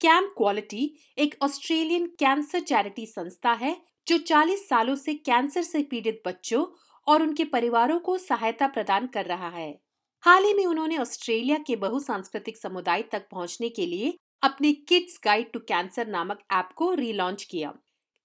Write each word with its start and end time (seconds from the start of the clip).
Camp 0.00 0.34
quality 0.36 0.98
एक 1.18 1.34
Australian 1.42 2.06
cancer 2.06 2.60
charity 2.60 3.06
संस्था 3.06 3.52
है, 3.52 3.76
जो 4.08 4.18
40 4.18 4.68
सालों 4.68 4.94
से 4.96 5.14
कैंसर 5.14 5.62
से 5.62 5.82
पीड़ित 5.82 6.22
बच्चों 6.26 6.66
और 7.06 7.22
उनके 7.22 7.44
परिवारों 7.44 7.98
को 7.98 8.18
सहायता 8.18 8.66
प्रदान 8.66 9.06
कर 9.06 9.24
रहा 9.24 9.48
है। 9.48 9.80
हाल 10.20 10.44
ही 10.44 10.54
में 10.54 10.66
उन्होंने 10.66 10.98
ऑस्ट्रेलिया 10.98 11.58
के 11.58 11.76
बहुसांस्कृतिक 11.76 12.56
समुदाय 12.56 13.02
तक 13.02 13.26
पहुँचने 13.30 13.68
के 13.68 13.86
लिए 13.86 14.16
अपने 14.42 14.72
किड्स 14.72 15.20
गाइड 15.24 15.52
टू 15.52 15.58
कैंसर 15.58 16.06
नामक 16.06 16.38
ऐप 16.52 16.68
को 16.76 16.94
रीलॉन्च 16.94 17.44
किया। 17.44 17.74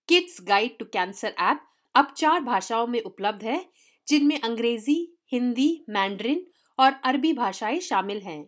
Kids 0.10 0.38
guide 0.42 0.78
to 0.78 0.86
cancer 0.86 1.36
app 1.40 1.62
अब 1.96 2.14
चार 2.18 2.40
भाषाओं 2.42 2.88
में 2.88 3.02
उपलब्ध 3.02 3.44
है, 3.44 3.66
जिनमें 4.08 4.40
अंग्रेज़ी, 4.40 5.18
हिंदी, 5.32 5.86
मैंड्रिन 5.90 6.46
और 6.80 6.92
अरबी 7.04 7.34
भाषाएँ 7.34 7.80
शामिल 7.80 8.22
हैं। 8.22 8.46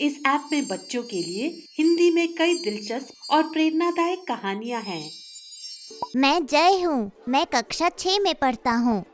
इस 0.00 0.20
ऐप 0.26 0.48
में 0.52 0.66
बच्चों 0.66 1.02
के 1.02 1.16
लिए 1.16 1.66
हिंदी 1.78 2.10
में 2.10 2.34
कई 2.34 2.54
दिलचस्प 2.54 3.30
और 3.30 3.42
प्रेरणादायक 3.42 4.18
कहानियाँ 4.18 4.82
हैं। 4.82 5.10
मैं 6.16 6.46
जय 6.46 6.82
हूँ। 6.82 7.10
मैं 7.28 7.46
कक्षा 7.46 7.88
छः 7.88 8.18
में 8.18 8.34
पढ़ता 8.34 8.70
हूँ। 8.70 9.04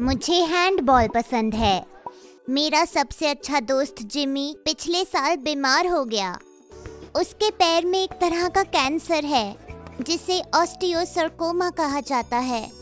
मुझे 0.00 0.34
हैंडबॉल 0.34 1.08
पसंद 1.08 1.54
है। 1.54 1.86
मेरा 2.50 2.84
सबसे 2.84 3.26
अच्छा 3.26 3.60
दोस्त 3.60 4.02
जिमी 4.02 4.56
पिछले 4.64 5.04
साल 5.04 5.36
बीमार 5.36 5.86
हो 5.86 6.04
गया। 6.04 6.38
उसके 7.16 7.50
पैर 7.50 7.84
में 7.84 8.02
एक 8.02 8.12
तरह 8.12 8.48
का 8.48 8.62
कैंसर 8.62 9.24
है, 9.24 9.56
जिसे 10.00 10.42
ऑस्टियोसर्कोमा 10.54 11.70
कहा 11.70 12.00
जाता 12.00 12.38
है। 12.38 12.72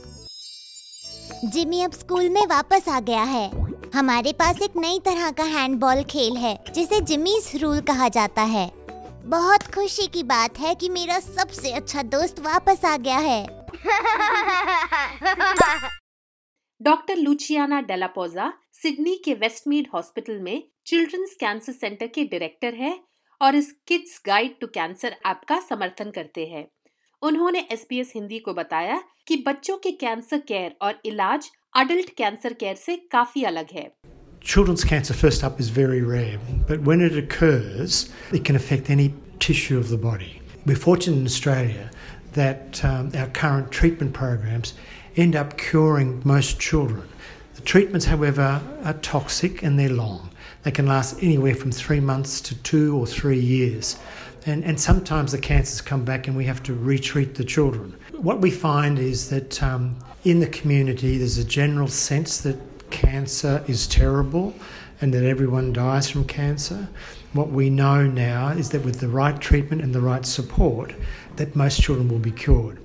जिमी 1.45 1.83
अब 1.83 1.93
स्कूल 1.93 2.29
में 2.29 2.47
वापस 2.47 2.89
आ 2.89 3.01
गया 3.01 3.23
है। 3.23 3.62
हमारे 3.95 4.33
पास 4.33 4.61
एक 4.63 4.77
नई 4.77 4.99
तरह 4.99 5.31
का 5.31 5.45
हैंडबॉल 5.45 6.03
खेल 6.03 6.37
है, 6.37 6.53
जिसे 6.75 7.01
जिमीज 7.01 7.51
रूल 7.63 7.81
कहा 7.81 8.09
जाता 8.09 8.43
है। 8.43 8.71
बहुत 9.25 9.63
खुशी 9.75 10.07
की 10.07 10.23
बात 10.23 10.59
है 10.59 10.75
कि 10.75 10.89
मेरा 10.89 11.19
सबसे 11.21 11.73
अच्छा 11.73 12.03
दोस्त 12.03 12.41
वापस 12.41 12.85
आ 12.85 12.97
गया 12.97 13.19
है। 13.19 13.45
Doctor 16.81 17.17
Luciana 17.17 17.81
Dalla Pozza 17.83 18.53
Sydney 18.73 19.15
के 19.25 19.35
वेस्टमीड 19.35 19.89
हॉस्पिटल 19.95 20.41
में 20.41 20.63
चिल्ड्रंस 20.87 21.37
कैंसर 21.41 21.73
सेंटर 21.73 22.07
के 22.07 22.25
डायरेक्टर 22.25 22.75
है 22.75 22.99
और 23.41 23.55
इस 23.55 23.73
kids 23.87 24.21
guide 24.27 24.59
to 24.61 24.67
cancer 24.67 25.17
app 25.27 25.41
का 25.49 25.61
समर्थन 25.61 26.11
करते 26.11 26.47
हैं। 26.47 26.67
उन्होंने 27.23 27.67
एसपीएस 27.73 28.13
हिंदी 28.15 28.39
को 28.39 28.55
बताया 28.55 29.03
कि 29.27 29.37
बच्चों 29.47 29.77
के 29.77 29.91
कैंसर 29.93 30.39
केयर 30.39 30.77
और 30.83 31.01
इलाज 31.05 31.51
अडल्ट 31.76 32.10
कैंसर 32.18 32.54
केयर 32.60 32.76
से 32.76 32.96
काफी 33.12 33.44
अलग 33.44 33.74
है 33.74 33.90
Children's 34.42 34.84
cancer, 34.90 35.14
first 35.14 35.44
up, 35.44 35.60
is 35.60 35.70
very 35.70 36.02
rare, 36.02 36.40
but 36.68 36.84
when 36.90 37.02
it 37.02 37.18
occurs, 37.22 38.10
it 38.32 38.46
can 38.46 38.56
affect 38.56 38.90
any 38.90 39.14
tissue 39.40 39.78
of 39.78 39.90
the 39.90 39.98
body. 39.98 40.42
We're 40.66 40.78
fortunate 40.84 41.18
in 41.18 41.26
Australia 41.26 41.90
that 42.34 42.86
um, 42.86 43.12
our 43.16 43.28
current 43.28 43.72
treatment 43.72 44.14
programs 44.14 44.74
end 45.18 45.36
up 45.36 45.58
curing 45.58 46.22
most 46.24 46.60
children. 46.60 47.10
The 47.56 47.62
treatments, 47.62 48.06
however, 48.06 48.62
are 48.84 48.94
toxic 48.94 49.64
and 49.64 49.78
they're 49.78 49.90
long. 49.90 50.30
They 50.64 50.72
can 50.72 50.86
last 50.86 51.22
anywhere 51.22 51.56
from 51.56 51.72
three 51.72 52.00
months 52.00 52.40
to 52.42 52.56
two 52.56 52.96
or 52.98 53.08
three 53.08 53.40
years. 53.40 53.98
And, 54.46 54.64
and 54.64 54.80
sometimes 54.80 55.32
the 55.32 55.40
cancers 55.40 55.82
come 55.82 56.06
back 56.06 56.28
and 56.28 56.38
we 56.38 56.46
have 56.46 56.64
to 56.64 56.74
retreat 56.74 57.36
the 57.36 57.44
children. 57.44 57.98
What 58.14 58.40
we 58.40 58.52
find 58.52 58.98
is 59.00 59.30
that 59.30 59.62
um, 59.62 59.98
in 60.24 60.40
the 60.40 60.48
community 60.48 61.18
there's 61.18 61.38
a 61.38 61.44
general 61.44 61.88
sense 61.88 62.40
that 62.42 62.58
cancer 62.90 63.64
is 63.68 63.88
terrible 63.88 64.54
and 65.02 65.14
that 65.14 65.24
everyone 65.24 65.74
dies 65.74 66.10
from 66.10 66.26
cancer. 66.26 66.88
What 67.34 67.50
we 67.50 67.70
know 67.70 68.08
now 68.08 68.50
is 68.50 68.70
that 68.72 68.84
with 68.84 69.00
the 69.00 69.08
right 69.08 69.40
treatment 69.40 69.82
and 69.82 69.94
the 69.94 70.02
right 70.02 70.26
support, 70.26 70.94
that 71.36 71.56
most 71.56 71.82
children 71.82 72.10
will 72.10 72.20
be 72.20 72.32
cured. 72.32 72.80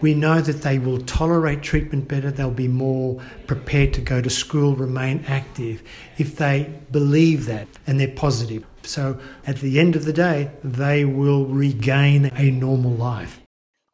We 0.00 0.14
know 0.14 0.40
that 0.40 0.62
they 0.62 0.78
will 0.78 1.00
tolerate 1.00 1.62
treatment 1.62 2.06
better, 2.06 2.30
they'll 2.30 2.52
be 2.52 2.68
more 2.68 3.20
prepared 3.48 3.92
to 3.94 4.00
go 4.00 4.22
to 4.22 4.30
school, 4.30 4.76
remain 4.76 5.24
active 5.26 5.82
if 6.18 6.36
they 6.36 6.72
believe 6.92 7.46
that 7.46 7.66
and 7.86 7.98
they're 7.98 8.06
positive. 8.06 8.64
So 8.84 9.18
at 9.46 9.56
the 9.56 9.80
end 9.80 9.96
of 9.96 10.04
the 10.04 10.12
day, 10.12 10.52
they 10.62 11.04
will 11.04 11.46
regain 11.46 12.30
a 12.36 12.50
normal 12.50 12.92
life. 12.92 13.40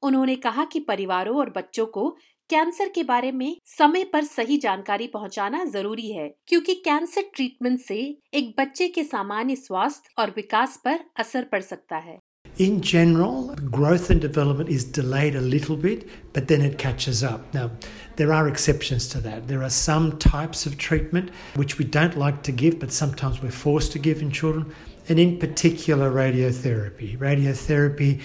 उन्होंने 0.03 0.35
कहा 0.37 0.65
कि 0.73 0.81
परिवारों 0.89 1.37
और 1.37 1.51
बच्चों 1.51 1.87
को 1.87 2.17
cancer 2.50 2.90
के 2.96 3.02
बारे 3.04 3.32
में 3.32 3.58
समय 3.78 4.04
पर 4.14 4.24
सही 4.24 4.58
जानकारी 4.58 5.08
पहुंचाना 5.14 5.64
ज़रूरी 5.74 6.12
है 6.12 6.28
क्योंकि 6.48 6.74
कैंसर 6.86 7.24
ट्रीटमेंट 7.36 7.80
से 7.80 7.98
एक 8.40 8.54
बच्चे 8.60 8.88
के 8.96 9.04
सामान्य 9.04 9.56
स्वास्थ्य 9.56 10.14
और 10.22 10.30
विकास 10.36 10.80
पर 10.86 11.00
असर 11.20 11.44
पड़ 11.52 11.62
सकता 11.62 11.98
है 12.08 12.18
In 12.66 12.82
general, 12.82 13.36
growth 13.76 14.10
and 14.14 14.22
development 14.22 14.70
is 14.70 14.84
delayed 14.96 15.36
a 15.36 15.44
little 15.52 15.78
bit, 15.84 16.02
but 16.34 16.48
then 16.50 16.62
it 16.62 16.78
catches 16.78 17.22
up. 17.30 17.54
Now, 17.54 17.70
there 18.18 18.34
are 18.38 18.50
exceptions 18.50 19.08
to 19.14 19.22
that. 19.28 19.48
There 19.52 19.62
are 19.68 19.70
some 19.76 20.10
types 20.26 20.66
of 20.70 20.78
treatment 20.86 21.30
which 21.62 21.78
we 21.82 21.86
don't 21.98 22.18
like 22.24 22.42
to 22.50 22.56
give, 22.64 22.78
but 22.82 22.98
sometimes 22.98 23.42
we're 23.42 23.56
forced 23.60 23.94
to 23.94 24.02
give 24.08 24.22
in 24.22 24.32
children, 24.42 24.66
and 25.09 25.19
in 25.19 25.39
particular, 25.39 26.11
radiotherapy. 26.11 27.19
Radiotherapy 27.19 28.23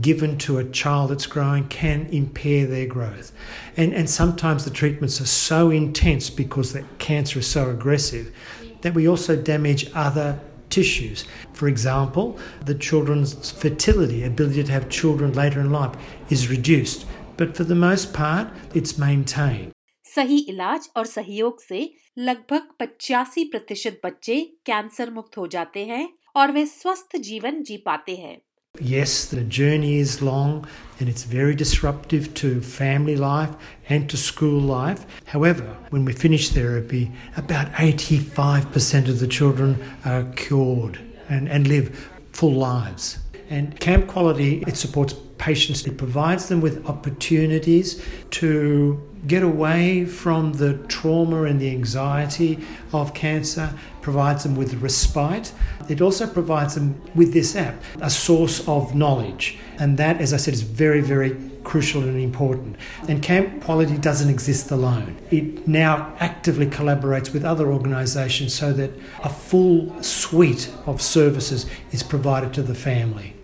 given 0.00 0.36
to 0.38 0.58
a 0.58 0.64
child 0.64 1.10
that's 1.10 1.26
growing 1.26 1.66
can 1.68 2.06
impair 2.06 2.66
their 2.66 2.86
growth. 2.86 3.32
And, 3.76 3.94
and 3.94 4.10
sometimes 4.10 4.64
the 4.64 4.70
treatments 4.70 5.20
are 5.22 5.26
so 5.26 5.70
intense 5.70 6.28
because 6.28 6.74
the 6.74 6.84
cancer 6.98 7.38
is 7.38 7.46
so 7.46 7.70
aggressive 7.70 8.34
that 8.82 8.94
we 8.94 9.08
also 9.08 9.36
damage 9.36 9.90
other 9.94 10.38
tissues. 10.68 11.24
For 11.54 11.66
example, 11.66 12.38
the 12.64 12.74
children's 12.74 13.50
fertility, 13.50 14.22
ability 14.22 14.64
to 14.64 14.72
have 14.72 14.90
children 14.90 15.32
later 15.32 15.60
in 15.60 15.70
life, 15.70 15.94
is 16.28 16.50
reduced, 16.50 17.06
but 17.38 17.56
for 17.56 17.64
the 17.64 17.74
most 17.74 18.12
part, 18.12 18.48
it's 18.74 18.98
maintained. 18.98 19.72
सही 20.14 20.38
इलाज 20.48 20.88
और 20.96 21.06
सहयोग 21.06 21.60
से 21.62 21.94
लगभग 22.18 22.68
85 22.82 23.44
प्रतिशत 23.50 24.00
बच्चे 24.04 24.40
cancer 24.66 25.10
मुक्त 25.10 25.36
हो 25.38 25.46
जाते 25.46 25.84
हैं 25.86 26.08
और 26.36 26.52
वे 26.52 26.66
स्वस्थ 26.66 27.16
जीवन 27.30 27.62
जी 27.62 27.76
पाते 27.86 28.16
हैं 28.16 28.36
Yes, 28.80 29.24
the 29.24 29.42
journey 29.42 29.98
is 29.98 30.22
long 30.22 30.66
and 31.00 31.08
it's 31.08 31.24
very 31.24 31.54
disruptive 31.54 32.32
to 32.34 32.60
family 32.60 33.16
life 33.16 33.50
and 33.88 34.08
to 34.10 34.16
school 34.16 34.60
life. 34.60 35.04
However, 35.26 35.64
when 35.90 36.04
we 36.04 36.12
finish 36.12 36.50
therapy, 36.50 37.10
about 37.36 37.72
85% 37.72 39.08
of 39.08 39.18
the 39.18 39.26
children 39.26 39.82
are 40.04 40.22
cured 40.36 41.00
and, 41.28 41.48
and 41.48 41.66
live 41.66 41.90
full 42.32 42.52
lives. 42.52 43.18
And 43.50 43.80
Camp 43.80 44.06
Quality, 44.06 44.62
it 44.68 44.76
supports 44.76 45.12
patients, 45.43 45.85
it 45.85 45.97
provides 45.97 46.47
them 46.47 46.61
with 46.61 46.85
opportunities 46.85 48.01
to 48.29 48.97
get 49.27 49.43
away 49.43 50.05
from 50.05 50.53
the 50.53 50.73
trauma 50.87 51.43
and 51.43 51.59
the 51.59 51.69
anxiety 51.69 52.57
of 52.93 53.13
cancer, 53.13 53.73
provides 54.01 54.43
them 54.43 54.55
with 54.55 54.73
respite. 54.75 55.51
It 55.89 55.99
also 55.99 56.27
provides 56.27 56.75
them 56.75 56.95
with 57.13 57.33
this 57.33 57.57
app, 57.57 57.75
a 57.99 58.09
source 58.09 58.65
of 58.69 58.95
knowledge. 58.95 59.57
And 59.79 59.97
that, 59.97 60.21
as 60.21 60.33
I 60.33 60.37
said, 60.37 60.53
is 60.53 60.61
very, 60.61 61.01
very 61.01 61.35
crucial 61.65 62.03
and 62.03 62.17
important. 62.17 62.77
And 63.09 63.21
Camp 63.21 63.63
Quality 63.65 63.97
doesn't 63.97 64.29
exist 64.29 64.71
alone. 64.71 65.17
It 65.29 65.67
now 65.67 66.15
actively 66.19 66.67
collaborates 66.67 67.33
with 67.33 67.43
other 67.43 67.69
organisations 67.69 68.53
so 68.53 68.71
that 68.71 68.91
a 69.25 69.29
full 69.29 70.01
suite 70.01 70.71
of 70.85 71.01
services 71.01 71.65
is 71.91 72.01
provided 72.01 72.53
to 72.53 72.63
the 72.63 72.75
family. 72.75 73.35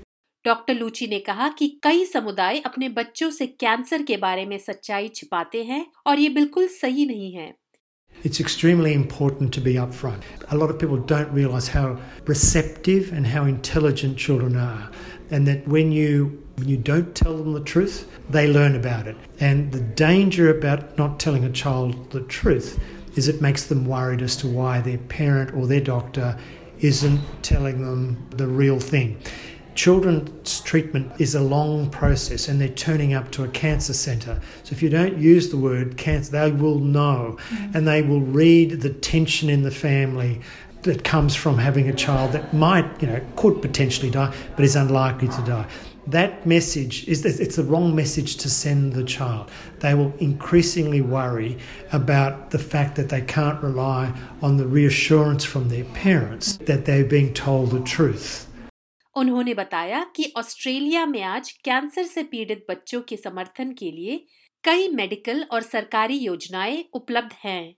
Doctor 0.46 0.74
Luci 0.74 1.08
ने 1.08 1.20
कहा 1.20 1.48
कि 1.60 1.68
कई 1.84 2.06
समुदाय 2.06 2.60
अपने 2.66 2.90
बच्चों 2.90 3.30
से 3.38 3.48
cancer 3.60 4.04
के 4.04 4.18
बारे 4.18 4.46
में 4.46 4.58
सच्चाई 4.58 5.08
छिपाते 5.16 5.64
हैं 5.64 5.86
और 6.08 6.20
ये 6.20 6.30
बिल्कुल 6.40 6.68
सही 6.82 7.06
नहीं 7.06 7.34
है 7.34 7.54
It's 8.28 8.40
extremely 8.42 8.92
important 8.94 9.54
to 9.56 9.62
be 9.66 9.74
upfront. 9.82 10.24
A 10.54 10.58
lot 10.62 10.72
of 10.72 10.78
people 10.80 10.98
don't 11.12 11.36
realise 11.36 11.68
how 11.74 11.98
receptive 12.32 13.12
and 13.18 13.28
how 13.34 13.44
intelligent 13.52 14.18
children 14.24 14.58
are, 14.64 14.90
and 15.38 15.48
that 15.50 15.68
when 15.76 15.94
you 15.98 16.16
when 16.58 16.72
you 16.72 16.78
don't 16.90 17.14
tell 17.20 17.38
them 17.38 17.54
the 17.54 17.64
truth, 17.74 18.00
they 18.38 18.46
learn 18.56 18.76
about 18.80 19.08
it. 19.12 19.30
And 19.50 19.72
the 19.72 19.84
danger 20.02 20.50
about 20.56 20.98
not 20.98 21.20
telling 21.26 21.46
a 21.50 21.52
child 21.62 22.12
the 22.18 22.24
truth 22.38 22.72
is 23.16 23.30
it 23.36 23.46
makes 23.48 23.68
them 23.68 23.86
worried 23.86 24.26
as 24.30 24.36
to 24.42 24.52
why 24.58 24.74
their 24.82 24.98
parent 25.16 25.54
or 25.54 25.68
their 25.68 25.86
doctor 25.94 26.34
isn't 26.92 27.22
telling 27.54 27.86
them 27.86 28.28
the 28.42 28.48
real 28.48 28.80
thing. 28.80 29.18
Children's 29.76 30.62
treatment 30.62 31.12
is 31.20 31.36
a 31.36 31.42
long 31.42 31.90
process 31.90 32.48
and 32.48 32.60
they're 32.60 32.70
turning 32.70 33.14
up 33.14 33.32
to 33.32 33.44
a 33.44 33.48
cancer 33.48 33.94
centre. 33.94 34.42
So 34.64 34.74
if 34.74 34.82
you 34.82 34.90
don't 34.90 35.18
use 35.18 35.50
the 35.50 35.58
word 35.58 35.98
cancer, 35.98 36.32
they 36.32 36.52
will 36.52 36.80
know 36.80 37.38
mm. 37.50 37.76
and 37.76 37.88
they 37.88 38.02
will 38.02 38.22
read 38.22 38.82
the 38.82 38.90
tension 38.90 39.50
in 39.50 39.64
the 39.64 39.72
family 39.72 40.42
that 40.84 41.04
comes 41.04 41.36
from 41.36 41.58
having 41.58 41.90
a 41.90 41.94
child 41.94 42.32
that 42.32 42.54
might, 42.54 43.02
you 43.02 43.08
know, 43.08 43.22
could 43.36 43.62
potentially 43.62 44.10
die, 44.10 44.34
but 44.56 44.64
is 44.64 44.76
unlikely 44.76 45.28
to 45.28 45.42
die. 45.42 45.68
That 46.08 46.46
message 46.46 47.08
is 47.08 47.24
it's 47.24 47.58
the 47.58 47.64
wrong 47.64 47.96
message 47.96 48.38
to 48.38 48.50
send 48.50 48.94
the 48.94 49.04
child. 49.04 49.52
They 49.80 49.94
will 49.94 50.14
increasingly 50.18 51.02
worry 51.02 51.58
about 51.92 52.50
the 52.50 52.58
fact 52.58 52.96
that 52.96 53.10
they 53.10 53.22
can't 53.22 53.62
rely 53.62 54.14
on 54.42 54.58
the 54.58 54.66
reassurance 54.66 55.44
from 55.44 55.70
their 55.70 55.84
parents 55.84 56.58
that 56.58 56.86
they're 56.86 57.06
being 57.06 57.34
told 57.34 57.72
the 57.72 57.82
truth. 57.82 58.49
उन्होंने 59.20 59.54
बताया 59.54 60.04
कि 60.16 60.32
Australia 60.38 61.06
में 61.06 61.22
आज 61.24 61.52
cancer 61.66 62.04
से 62.04 62.24
पीड़ित 62.24 62.66
बच्चों 62.70 63.02
के 63.10 63.18
समर्थन 63.18 63.72
के 63.80 63.92
लिए 63.92 64.24
कई 64.64 64.88
मेडिकल 64.96 65.46
और 65.52 65.62
सरकारी 65.62 66.18
योजनाएँ 66.18 66.84
उपलब्ध 66.94 67.36
हैं 67.44 67.76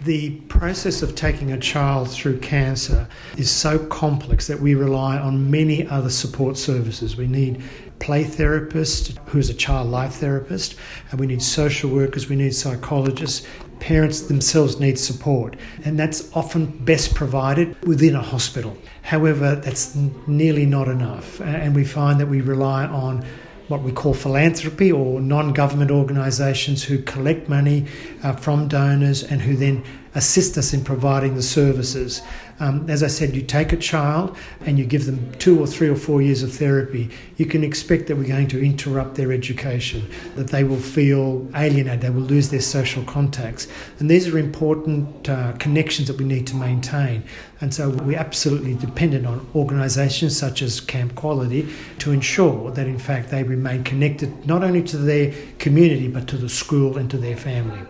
The 0.00 0.30
process 0.48 1.02
of 1.06 1.10
taking 1.14 1.50
a 1.52 1.58
child 1.58 2.08
through 2.10 2.38
cancer 2.44 3.00
is 3.36 3.50
so 3.50 3.72
complex 3.94 4.46
that 4.46 4.62
we 4.66 4.74
rely 4.74 5.18
on 5.18 5.50
many 5.50 5.76
other 5.96 6.12
support 6.18 6.56
services. 6.62 7.14
We 7.16 7.26
need 7.26 7.60
play 8.00 8.24
therapist 8.36 9.12
who's 9.26 9.50
a 9.50 9.58
child 9.64 9.92
life 9.96 10.16
therapist, 10.22 10.74
and 11.10 11.20
we 11.20 11.28
need 11.32 11.42
social 11.42 11.90
workers, 11.90 12.28
we 12.28 12.36
need 12.36 12.56
psychologists. 12.62 13.46
Parents 13.82 14.20
themselves 14.20 14.78
need 14.78 14.96
support, 14.96 15.56
and 15.84 15.98
that's 15.98 16.30
often 16.36 16.66
best 16.66 17.16
provided 17.16 17.76
within 17.84 18.14
a 18.14 18.22
hospital. 18.22 18.76
However, 19.02 19.56
that's 19.56 19.96
nearly 20.28 20.66
not 20.66 20.86
enough, 20.86 21.40
and 21.40 21.74
we 21.74 21.84
find 21.84 22.20
that 22.20 22.28
we 22.28 22.40
rely 22.42 22.86
on 22.86 23.24
what 23.66 23.82
we 23.82 23.90
call 23.90 24.14
philanthropy 24.14 24.92
or 24.92 25.20
non 25.20 25.52
government 25.52 25.90
organisations 25.90 26.84
who 26.84 27.02
collect 27.02 27.48
money 27.48 27.86
uh, 28.22 28.34
from 28.34 28.68
donors 28.68 29.24
and 29.24 29.42
who 29.42 29.56
then 29.56 29.82
assist 30.14 30.58
us 30.58 30.74
in 30.74 30.84
providing 30.84 31.34
the 31.34 31.42
services. 31.42 32.22
Um, 32.60 32.88
as 32.88 33.02
I 33.02 33.08
said, 33.08 33.34
you 33.34 33.42
take 33.42 33.72
a 33.72 33.76
child 33.76 34.36
and 34.60 34.78
you 34.78 34.84
give 34.84 35.06
them 35.06 35.32
two 35.38 35.58
or 35.58 35.66
three 35.66 35.88
or 35.88 35.96
four 35.96 36.22
years 36.22 36.42
of 36.42 36.52
therapy, 36.52 37.10
you 37.36 37.46
can 37.46 37.64
expect 37.64 38.06
that 38.06 38.16
we're 38.16 38.28
going 38.28 38.48
to 38.48 38.64
interrupt 38.64 39.16
their 39.16 39.32
education, 39.32 40.08
that 40.36 40.48
they 40.48 40.62
will 40.62 40.78
feel 40.78 41.48
alienated, 41.56 42.02
they 42.02 42.10
will 42.10 42.20
lose 42.20 42.50
their 42.50 42.60
social 42.60 43.02
contacts. 43.04 43.66
And 43.98 44.10
these 44.10 44.28
are 44.28 44.38
important 44.38 45.28
uh, 45.28 45.52
connections 45.54 46.08
that 46.08 46.18
we 46.18 46.24
need 46.24 46.46
to 46.48 46.56
maintain. 46.56 47.24
And 47.60 47.74
so 47.74 47.90
we're 47.90 48.18
absolutely 48.18 48.74
dependent 48.74 49.26
on 49.26 49.46
organisations 49.54 50.36
such 50.36 50.62
as 50.62 50.80
Camp 50.80 51.14
Quality 51.14 51.68
to 52.00 52.12
ensure 52.12 52.70
that, 52.72 52.86
in 52.86 52.98
fact, 52.98 53.30
they 53.30 53.42
remain 53.42 53.82
connected 53.82 54.46
not 54.46 54.62
only 54.62 54.82
to 54.84 54.96
their 54.96 55.32
community 55.58 56.08
but 56.08 56.28
to 56.28 56.36
the 56.36 56.48
school 56.48 56.98
and 56.98 57.10
to 57.10 57.18
their 57.18 57.36
family. 57.36 57.80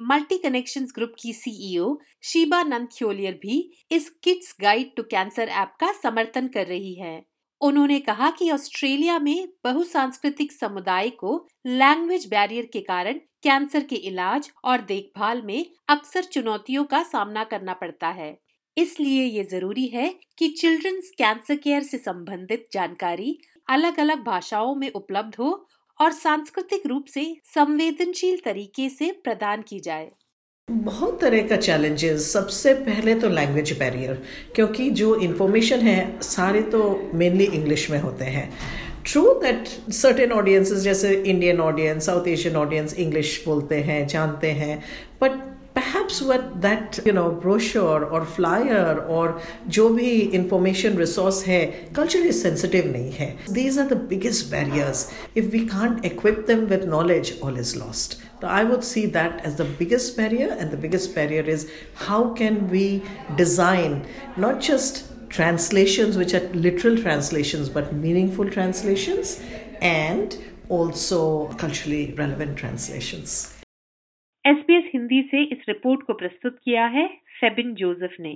Multi 0.00 0.36
connection 0.38 0.84
group 0.94 1.12
की 1.18 1.32
CEO 1.32 1.96
Sheeba 2.22 2.62
Nandkeolyar 2.62 3.38
भी 3.42 3.58
इस 3.92 4.08
kids 4.22 4.54
guide 4.60 4.94
to 4.96 5.02
cancer 5.02 5.48
app 5.48 5.72
का 5.80 5.92
समर्थन 5.92 6.48
कर 6.48 6.66
रही 6.66 6.94
है। 6.94 7.22
उन्होंने 7.60 7.98
कहा 8.00 8.30
कि 8.30 8.50
ऑस्ट्रेलिया 8.50 9.18
में 9.18 9.48
बहुसांस्कृतिक 9.64 10.52
समुदाय 10.52 11.10
को 11.10 11.34
लैंग्वेज 11.66 12.26
बैरियर 12.26 12.68
के 12.72 12.80
कारण 12.80 13.18
कैंसर 13.42 13.84
के 13.84 13.96
इलाज 14.08 14.50
और 14.64 14.80
देखभाल 14.82 15.42
में 15.42 15.64
अक्सर 15.88 16.24
चुनौतियों 16.24 16.84
का 16.84 17.02
सामना 17.02 17.44
करना 17.44 17.72
पड़ता 17.72 18.08
है। 18.08 18.36
इसलिए 18.76 19.24
ये 19.24 19.44
ज़रूरी 19.44 19.86
है 19.86 20.08
कि 20.38 20.48
चिल्ड्रंस 20.50 21.10
कैंसर 21.18 21.56
केयर 21.56 21.82
से 21.82 21.98
संबंधित 21.98 22.66
जानकारी 22.72 23.38
अलग 23.68 23.98
अलग 24.00 24.24
भाषाओं 24.24 24.74
में 24.74 24.90
उपलब्ध 24.90 25.34
हो 25.34 25.50
और 26.00 26.12
सांस्कृतिक 26.12 26.86
रूप 26.86 27.06
से 27.06 27.24
संवेदनशील 27.44 28.40
तरीके 28.44 28.88
से 28.88 29.10
प्रदान 29.24 29.62
की 29.62 29.80
जाए। 29.80 30.10
बहुत 30.68 31.20
तरह 31.20 31.46
का 31.48 31.56
चैलेंजेस 31.56 32.32
सबसे 32.32 32.74
पहले 32.74 33.14
तो 33.14 33.28
लैंग्वेज 33.28 33.72
बैरियर 33.78 34.22
क्योंकि 34.54 34.88
जो 34.90 35.14
इन्फॉर्मेशन 35.16 35.80
है, 35.80 36.20
सारे 36.20 36.62
तो 36.62 37.10
मेनली 37.14 37.44
इंग्लिश 37.44 37.90
में 37.90 37.98
होते 37.98 38.24
हैं। 38.26 38.50
ट्रू 39.06 39.22
दैट 39.42 39.68
सर्टेन 39.92 40.32
ऑडियंसेस 40.32 40.78
जैसे 40.78 41.12
Indian 41.14 41.60
audience 41.60 42.06
South 42.06 42.28
Asian 42.28 42.56
audience 42.56 42.94
English 42.94 43.42
बोलते 43.46 43.80
हैं, 43.80 44.06
जानते 44.06 44.50
हैं 44.52 44.82
but 45.22 45.49
perhaps 45.89 46.21
what 46.21 46.61
that 46.61 46.99
you 47.05 47.11
know 47.11 47.31
brochure 47.31 48.05
or 48.05 48.25
flyer 48.25 48.99
or 49.07 49.41
जो 49.67 49.89
भी 49.95 50.31
information 50.33 50.95
resource 50.97 51.41
है 51.43 51.59
culturally 51.93 52.35
sensitive 52.41 52.91
नहीं 52.91 53.11
है 53.17 53.29
these 53.47 53.77
are 53.77 53.87
the 53.87 53.99
biggest 54.13 54.51
barriers 54.51 55.11
if 55.35 55.51
we 55.57 55.65
can't 55.73 56.05
equip 56.11 56.45
them 56.45 56.67
with 56.69 56.85
knowledge 56.93 57.33
all 57.41 57.57
is 57.65 57.75
lost 57.75 58.17
so 58.41 58.47
I 58.47 58.63
would 58.63 58.83
see 58.83 59.05
that 59.07 59.41
as 59.43 59.55
the 59.55 59.65
biggest 59.65 60.15
barrier 60.15 60.49
and 60.59 60.71
the 60.71 60.77
biggest 60.77 61.15
barrier 61.15 61.41
is 61.41 61.67
how 61.95 62.21
can 62.33 62.69
we 62.69 63.01
design 63.35 64.05
not 64.37 64.59
just 64.59 65.03
translations 65.29 66.15
which 66.15 66.33
are 66.33 66.47
literal 66.67 66.97
translations 66.97 67.69
but 67.69 67.93
meaningful 67.93 68.49
translations 68.49 69.41
and 69.81 70.37
also 70.69 71.47
culturally 71.65 72.13
relevant 72.13 72.57
translations 72.57 73.55
SBS 74.44 74.84
Hindi 74.94 75.22
से 75.22 75.42
इस 75.44 75.64
report 75.68 76.02
को 76.02 76.12
प्रस्तुत 76.12 76.58
किया 76.64 76.86
है 76.86 77.06
Sabin 77.40 77.74
Joseph 77.74 78.16
ने। 78.20 78.32